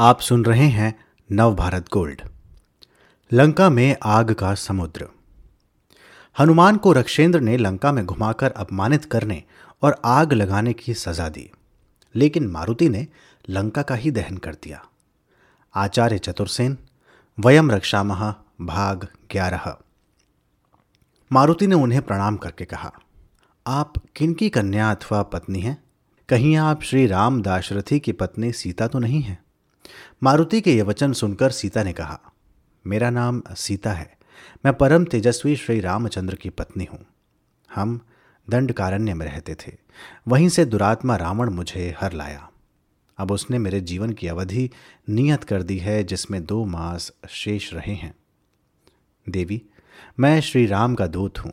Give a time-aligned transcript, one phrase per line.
[0.00, 2.22] आप सुन रहे हैं नव भारत गोल्ड।
[3.32, 5.08] लंका में आग का समुद्र।
[6.38, 9.42] हनुमान को रक्षेंद्र ने लंका में घुमाकर अपमानित करने
[9.82, 11.50] और आग लगाने की सजा दी।
[12.16, 13.06] लेकिन मारुति ने
[13.48, 14.84] लंका का ही दहन कर दिया।
[15.74, 16.78] आचार्य चतुर्सेन,
[17.40, 19.76] वयम रक्षामह भाग ग्यारह।
[21.32, 22.94] मारुति ने उन्हें प्रणाम करके कहा,
[23.66, 25.82] आप किनकी कन्या अथवा पत्नी हैं?
[26.28, 29.47] कहीं आप श्री राम दाशरथी की पत्नी सीता तो नहीं है?
[30.22, 32.20] मारुति के ये वचन सुनकर सीता ने कहा,
[32.86, 34.18] मेरा नाम सीता है।
[34.64, 37.06] मैं परम तेजस्वी श्री रामचंद्र की पत्नी हूँ।
[37.74, 38.00] हम
[38.50, 39.72] दंडकारण्य में रहते थे।
[40.28, 42.50] वहीं से दुरात्मा रावण मुझे हर लाया।
[43.18, 44.70] अब उसने मेरे जीवन की अवधि
[45.08, 48.14] नियत कर दी है, जिसमें दो मास शेष रहे हैं।
[49.28, 49.62] देवी,
[50.20, 51.52] मैं श्री राम का दूत हूँ।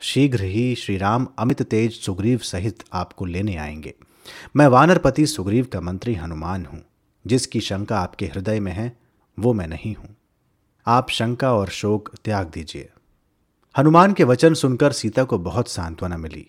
[0.00, 3.94] शीघ्र ही श्री राम अमित तेज सुग्रीव सहित आपको लेने आएँगे।
[4.56, 6.82] मैं वानरपति सुग्रीव का मंत्री हनुमान हूँ।
[7.26, 8.96] जिसकी शंका आपके हृदय में है,
[9.38, 10.16] वो मैं नहीं हूँ।
[10.86, 12.90] आप शंका और शोक त्याग दीजिए।
[13.78, 16.46] हनुमान के वचन सुनकर सीता को बहुत सांत्वना मिली।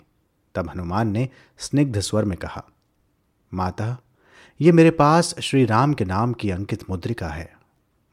[0.55, 2.65] तब हनुमान ने स्निग्ध स्वर में कहा,
[3.53, 3.97] माता,
[4.61, 7.57] ये मेरे पास श्री राम के नाम की अंकित मुद्रिका है।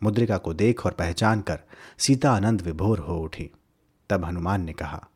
[0.02, 1.58] मुद्रिका को देख और पहचान कर
[1.98, 3.50] सीता आनंद विभोर हो उठी।
[4.10, 5.08] तब हनुमान ने कहा,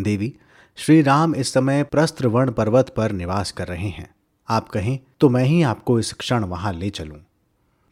[0.00, 0.36] देवी,
[0.76, 4.14] श्री राम इस समय प्रस्त्रवर्ण पर्वत पर निवास कर रहे हैं।
[4.48, 7.18] आप कहें तो मैं ही आपको इस क्षण वहाँ ले चलूँ।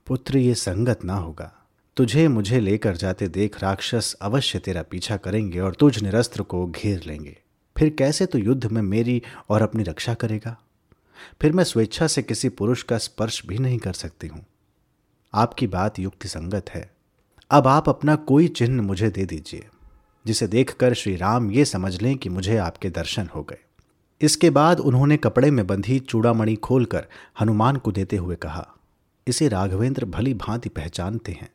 [0.07, 1.53] पुत्र, ये संगत ना होगा।
[1.97, 7.03] तुझे मुझे लेकर जाते देख राक्षस अवश्य तेरा पीछा करेंगे और तुझ निरस्त्र को घेर
[7.07, 7.37] लेंगे।
[7.77, 10.57] फिर कैसे तू युद्ध में मेरी और अपनी रक्षा करेगा?
[11.43, 14.45] फिर मैं स्वेच्छा से किसी पुरुष का स्पर्श भी नहीं कर सकती हूँ।
[15.35, 16.91] आपकी बात युक्ति संगत है।
[17.51, 19.67] अब आप अपना कोई चिन्ह मुझे दे दीजिए,
[20.27, 23.59] जिसे देखकर श्री राम ये समझ लें कि मुझे आपके दर्शन हो गए।
[24.21, 27.07] इसके बाद उन्होंने कपड़े में बंधी चूड़ामणि खोलकर
[27.41, 28.69] हनुमान को देते हुए कहा,
[29.27, 31.51] इसे राघवेंद्र भली भांति पहचानते हैं।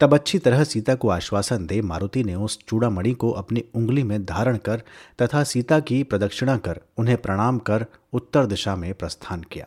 [0.00, 4.24] तब अच्छी तरह सीता को आश्वासन दे मारुति ने उस चूड़ामणि को अपनी उंगली में
[4.24, 4.82] धारण कर
[5.22, 9.66] तथा सीता की प्रदक्षिणा कर उन्हें प्रणाम कर उत्तर दिशा में प्रस्थान किया।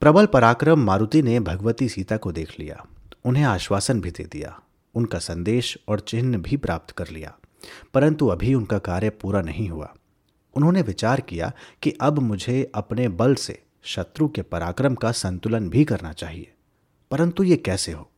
[0.00, 2.86] प्रबल पराक्रम मारुति ने भगवती सीता को देख लिया।
[3.24, 4.60] उन्हें आश्वासन भी दे दिया,
[4.94, 7.34] उनका संदेश और चिन्ह भी प्राप्त कर लिया।
[7.94, 9.94] परंतु अभी उनका कार्य पूरा नहीं हुआ।
[10.54, 11.52] उन्होंने विचार किया
[11.82, 16.52] कि अब मुझे अपने बल से शत्रु के पराक्रम का संतुलन भी करना चाहिए।
[17.10, 18.10] परंतु ये कैसे हो?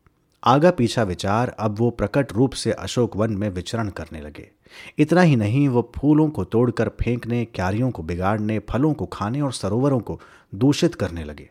[0.44, 4.50] आगा पीछा विचार अब वो प्रकट रूप से अशोक वन में विचरण करने लगे।
[4.98, 9.52] इतना ही नहीं, वो फूलों को तोड़कर फेंकने, क्यारियों को बिगाड़ने, फलों को खाने और
[9.52, 10.20] सरोवरों को
[10.54, 11.50] दूषित करने लगे।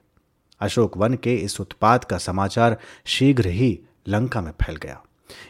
[0.60, 5.04] अशोक वन के इस उत्पाद का समाचार शीघ्र ही लंका में फैल गया।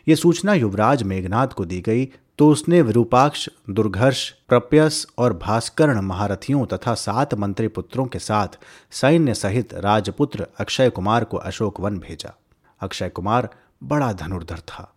[0.07, 2.09] ये सूचना युवराज मेघनाथ को दी गई
[2.41, 8.47] तो उसने विरूपाक्ष, दुर्घर्ष, प्रप्यस और भास्करण महारथियों तथा सात मंत्री पुत्रों के साथ
[8.91, 12.37] सैन्य सहित राजपुत्र अक्षय कुमार को अशोक वन भेजा।
[12.81, 13.49] अक्षय कुमार
[13.83, 14.93] बड़ा धनुर्धर था।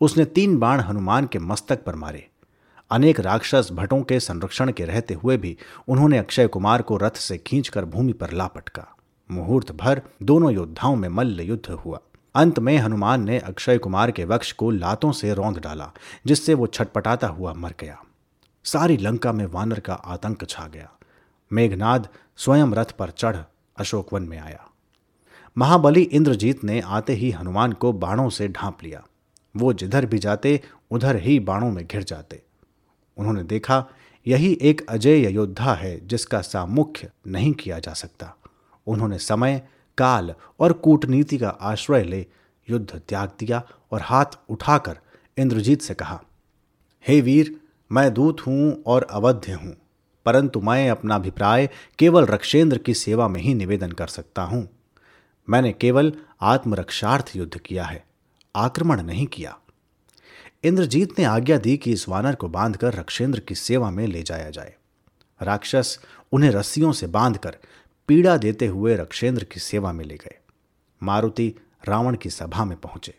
[0.00, 2.28] उसने तीन बाण हनुमान के मस्तक पर मारे।
[2.90, 5.56] अनेक राक्षस भटों के संरक्षण के रहते हुए भी
[5.88, 8.96] उन्होंने अक्षय कुमार को रथ से खींचकर भूमि पर ला पटका।
[9.30, 12.00] मुहूर्त भर दोनों योद्धाओं में मल्ल युद्ध हुआ।
[12.38, 15.90] अंत में हनुमान ने अक्षय कुमार के वक्ष को लातों से रौंद डाला,
[16.26, 18.02] जिससे वो छटपटाता हुआ मर गया।
[18.64, 20.90] सारी लंका में वानर का आतंक छा गया।
[21.52, 23.36] मेघनाद स्वयं रथ पर चढ़
[23.78, 24.66] अशोकवन में आया।
[25.58, 29.04] महाबली इंद्रजीत ने आते ही हनुमान को बाणों से ढांप लिया।
[29.56, 30.60] वो जिधर भी जाते,
[30.90, 32.42] उधर ही बाणों में घिर जाते।
[33.16, 33.86] उन्होंने देखा,
[34.26, 38.34] यही एक अजय योद्धा है जिसका सामुख्य नहीं किया जा सकता।
[38.86, 42.26] उन्होंने समय काल और कूटनीति का आश्रय ले,
[42.68, 44.98] युद्ध त्याग दिया और हाथ उठाकर
[45.36, 46.20] इंद्रजीत से कहा,
[47.06, 47.54] हे वीर,
[47.90, 49.74] मैं दूत हूँ और अवध्य हूँ,
[50.26, 54.68] परंतु मैं अपना अभिप्राय केवल रक्षेंद्र की सेवा में ही निवेदन कर सकता हूँ।
[55.48, 58.04] मैंने केवल आत्मरक्षार्थ युद्ध किया है,
[58.54, 59.56] आक्रमण नहीं किया।
[60.64, 64.50] इंद्रजीत ने आज्ञा दी कि इस वानर को बांधकर रक्षेंद्र की सेवा में ले जाया
[64.50, 64.74] जाए।
[65.40, 65.98] राक्षस
[66.32, 67.56] उन्हें रस्सियों से बांधकर
[68.08, 70.38] पीड़ा देते हुए रक्षेंद्र की सेवा में ले गए।
[71.02, 71.54] मारुति
[71.88, 73.14] रावण की सभा में पहुँचे।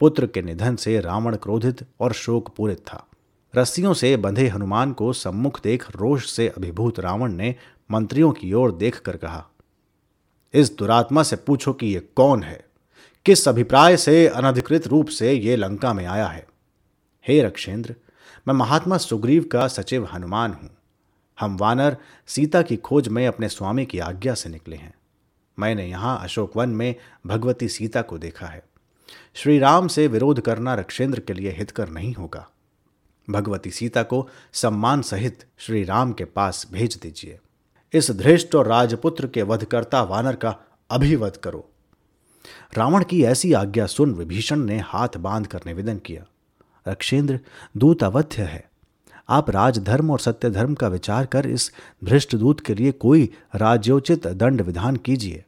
[0.00, 3.06] पुत्र के निधन से रावण क्रोधित और शोक पूरित था।
[3.56, 7.54] रस्सियों से बंधे हनुमान को सम्मुख देख रोष से अभिभूत रावण ने
[7.90, 9.46] मंत्रियों की ओर देखकर कहा,
[10.54, 12.64] इस दुरात्मा से पूछो कि यह कौन है?
[13.26, 16.46] किस अभिप्राय से अनधिकृत रूप से ये लंका में आया है?
[17.28, 17.94] हे रक्षेंद्र,
[18.48, 20.77] मैं महात्मा सुग्रीव का सचिव हनुमान हूँ।
[21.40, 21.96] हम वानर
[22.26, 24.94] सीता की खोज में अपने स्वामी की आज्ञा से निकले हैं।
[25.58, 26.94] मैंने यहाँ अशोक वन में
[27.26, 28.64] भगवती सीता को देखा है।
[29.34, 32.48] श्री राम से विरोध करना रक्षेंद्र के लिए हितकर नहीं होगा।
[33.30, 37.38] भगवती सीता को सम्मान सहित श्री राम के पास भेज दीजिए।
[37.92, 40.56] इस धृष्ट और राजपुत्र के वधकर्ता वानर का
[40.90, 41.68] अभिवध करो।
[42.74, 46.24] रावण की ऐसी आज्ञा सुन विभीषण ने हाथ बाँध कर निवेदन किया।
[46.88, 47.40] रक्षेंद्र
[47.76, 48.67] दूत अवध्य है।
[49.28, 51.70] आप राजधर्म और सत्य धर्म का विचार कर इस
[52.04, 55.44] भ्रष्ट दूत के लिए कोई राज्योचित दंड विधान कीजिए।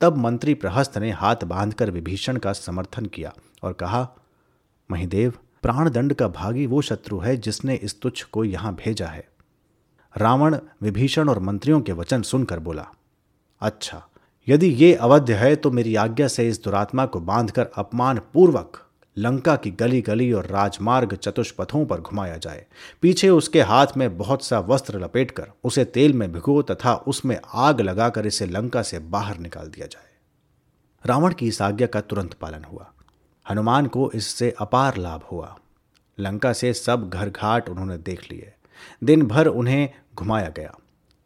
[0.00, 3.32] तब मंत्री प्रहस्त ने हाथ बांधकर विभीषण का समर्थन किया
[3.62, 4.08] और कहा,
[4.90, 5.32] महिदेव
[5.62, 9.28] प्राण दंड का भागी वो शत्रु है जिसने इस तुच्छ को यहाँ भेजा है।
[10.14, 12.86] रावण विभीषण और मंत्रियों के वचन सुनकर बोला
[13.60, 14.02] अच्छा
[14.48, 18.85] यदि ये अवध्य है तो मेरी आज्ञा से इस दुरात्मा को बांधकर अपमान पूर्वक
[19.18, 22.66] लंका की गली गली और राजमार्ग चतुष्पथों पर घुमाया जाए।
[23.02, 27.80] पीछे उसके हाथ में बहुत सा वस्त्र लपेटकर उसे तेल में भिगो तथा उसमें आग
[27.80, 30.10] लगाकर इसे लंका से बाहर निकाल दिया जाए।
[31.06, 32.92] रावण की इस आज्ञा का तुरंत पालन हुआ।
[33.50, 35.58] हनुमान को इससे अपार लाभ हुआ।
[36.20, 38.52] लंका से सब घर घाट उन्होंने देख लिए।
[39.04, 40.74] दिन भर उन्हें घुमाया गया।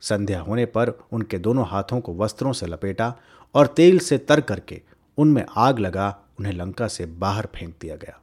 [0.01, 3.15] संध्या होने पर उनके दोनों हाथों को वस्त्रों से लपेटा
[3.55, 4.83] और तेल से तर करके
[5.19, 8.21] उनमें आग लगा उन्हें लंका से बाहर फेंक दिया गया।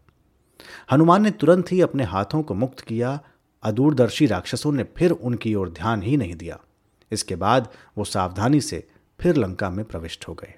[0.91, 3.19] हनुमान ने तुरंत ही अपने हाथों को मुक्त किया।
[3.63, 6.59] अदूरदर्शी राक्षसों ने फिर उनकी ओर ध्यान ही नहीं दिया।
[7.11, 8.87] इसके बाद वो सावधानी से
[9.19, 10.53] फिर लंका में प्रविष्ट हो गए।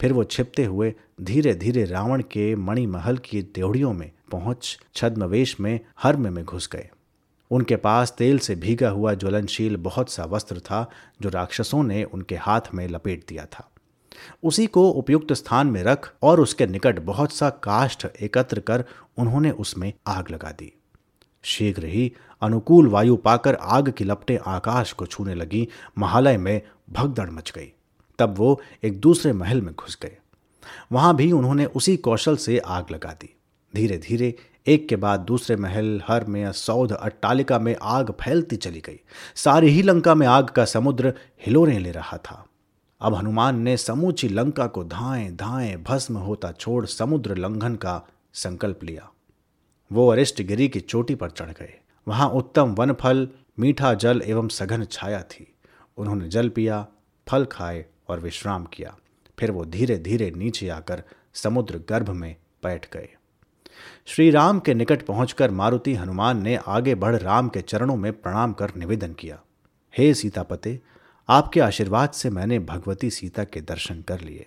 [0.00, 5.80] फिर वो छिपते हुए धीरे धीरे रावण के मणिमहल की देवड़ियों में पहुँच छद्मवेश में
[6.02, 6.90] हर्म में घुस गए।
[7.50, 10.90] उनके पास तेल से भीगा हुआ ज्वलनशील बहुत सा वस्त्र था
[11.22, 13.70] जो राक्षसों ने उनके हाथ में लपेट दिया था।
[14.42, 18.84] उसी को उपयुक्त स्थान में रख और उसके निकट बहुत सा काष्ठ एकत्र कर
[19.18, 20.72] उन्होंने उसमें आग लगा दी।
[21.42, 25.68] शीघ्र ही अनुकूल वायु पाकर आग की लपटें आकाश को छूने लगी,
[25.98, 27.72] महालय में भगदड़ मच गई।
[28.18, 30.16] तब वो एक दूसरे महल में घुस गए।
[30.92, 33.36] वहाँ भी उन्होंने उसी कौशल से आग लगा दी।
[33.76, 34.34] धीरे धीरे
[34.66, 39.00] एक के बाद दूसरे महल, हर में सौध अट्टालिका में आग फैलती चली गई।
[39.34, 41.14] सारी ही लंका में आग का समुद्र
[41.46, 42.46] हिलोरें ले रहा था।
[43.00, 48.84] अब हनुमान ने समूची लंका को धाएँ धाएँ भस्म होता छोड़ समुद्र लंघन का संकल्प
[48.84, 49.10] लिया।
[49.92, 53.28] वो अरिष्ट गिरी की चोटी पर चढ़ गए। वहाँ उत्तम वन फल
[53.58, 55.54] मीठा जल एवं सघन छाया थी।
[55.96, 56.86] उन्होंने जल पिया,
[57.28, 58.96] फल खाए और विश्राम किया।
[59.38, 61.02] फिर वो धीरे धीरे नीचे आकर
[61.34, 63.08] समुद्र गर्भ में बैठ गए।
[64.06, 68.52] श्री राम के निकट पहुंचकर मारुति हनुमान ने आगे बढ़ राम के चरणों में प्रणाम
[68.52, 69.40] कर निवेदन किया।
[69.98, 70.80] हे सीतापते
[71.28, 74.46] आपके आशीर्वाद से मैंने भगवती सीता के दर्शन कर लिए।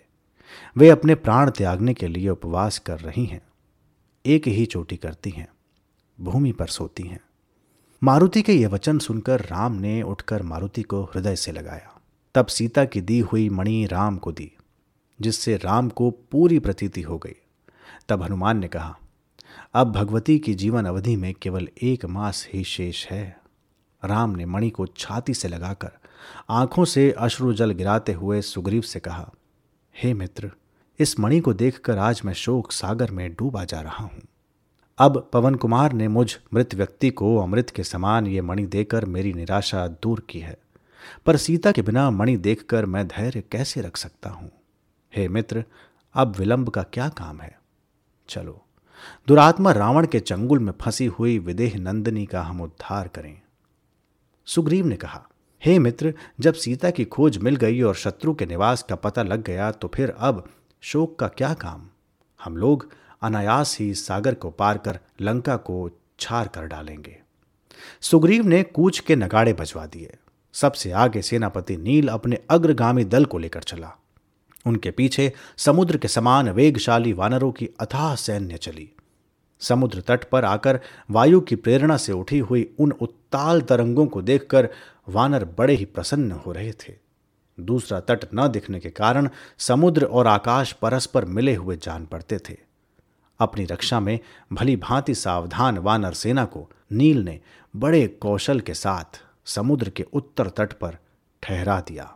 [0.77, 3.41] वे अपने प्राण त्यागने के लिए उपवास कर रही हैं।
[4.25, 5.47] एक ही चोटी करती हैं,
[6.21, 7.19] भूमि पर सोती हैं।
[8.03, 12.01] मारुति के ये वचन सुनकर राम ने उठकर मारुति को हृदय से लगाया।
[12.35, 14.51] तब सीता की दी हुई मणि राम को दी,
[15.21, 17.35] जिससे राम को पूरी प्रतीति हो गई।
[18.09, 18.97] तब हनुमान ने कहा,
[19.73, 23.38] अब भगवती की जीवन अवधि में केवल एक मास ही शेष है।
[24.05, 25.91] राम ने मणि को छाती से लगाकर
[26.49, 29.31] आँखों से अश्रु जल गिराते हुए सुग्रीव से कहा,
[29.97, 30.51] हे मित्र,
[30.99, 34.21] इस मणि को देखकर आज मैं शोक सागर में डूबा जा रहा हूँ।
[34.97, 39.33] अब पवन कुमार ने मुझ मृत व्यक्ति को अमृत के समान ये मणि देकर मेरी
[39.33, 40.57] निराशा दूर की है।
[41.25, 44.51] पर सीता के बिना मणि देखकर मैं धैर्य कैसे रख सकता हूँ?
[45.15, 45.63] हे मित्र,
[46.13, 47.59] अब विलंब का क्या काम है?
[48.29, 48.65] चलो,
[49.27, 53.41] दुरात्मा रावण के चंगुल में फंसी हुई विदेह नंदनी का हम उद्धार करें।
[54.49, 55.27] सुग्रीव ने कहा,
[55.65, 59.43] हे मित्र, जब सीता की खोज मिल गई और शत्रु के निवास का पता लग
[59.43, 60.49] गया तो फिर अब
[60.81, 61.89] शोक का क्या काम?
[62.43, 62.91] हम लोग
[63.21, 65.89] अनायास ही सागर को पार कर लंका को
[66.19, 67.19] छार कर डालेंगे.
[68.01, 70.15] सुग्रीव ने कूच के नगाड़े बजवा दिए।
[70.53, 73.91] सबसे आगे सेनापति नील अपने अग्रगामी दल को लेकर चला।
[74.65, 78.89] उनके पीछे समुद्र के समान वेगशाली वानरों की अथाह सैन्य चली।
[79.59, 80.79] समुद्र तट पर आकर
[81.11, 82.93] वायु की प्रेरणा से उठी हुई उन
[83.29, 84.69] उत्ताल तरंगों को देखकर
[85.09, 86.93] वानर बड़े ही प्रसन्न हो रहे थे।
[87.57, 92.55] दूसरा तट न दिखने के कारण समुद्र और आकाश परस्पर मिले हुए जान पड़ते थे।
[93.39, 94.19] अपनी रक्षा में
[94.53, 97.39] भली भांति सावधान वानर सेना को नील ने
[97.73, 100.97] बड़े कौशल के साथ समुद्र के उत्तर तट पर
[101.43, 102.15] ठहरा दिया।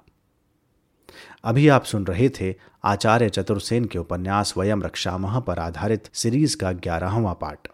[1.44, 2.54] अभी आप सुन रहे थे
[2.84, 7.68] आचार्य चतुर्सेन के उपन्यास वयम रक्षामह पर आधारित सीरीज़ का ग्यारहवा पार्ट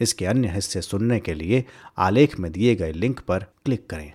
[0.00, 1.64] इसके अन्य हिस्से सुनने के लिए
[1.98, 4.12] आलेख में दिए गए लिंक पर क्लिक करें।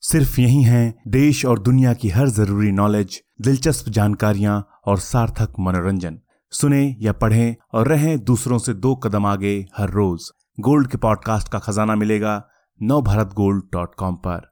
[0.00, 6.18] सिर्फ़ यही है, देश और दुनिया की हर ज़रूरी नॉलेज, दिलचस्प जानकारियाँ और सार्थक मनोरंजन।
[6.50, 11.48] सुने या पढ़ें और रहें दूसरों से दो कदम आगे हर रोज। गोल्ड के पॉडकास्ट
[11.48, 12.48] का खजाना मिलेगा
[12.82, 14.50] नव भारत गोल्ड डॉट कॉम पर।